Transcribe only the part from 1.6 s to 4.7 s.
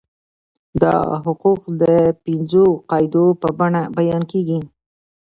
د پنځو قاعدو په بڼه بیان کیږي.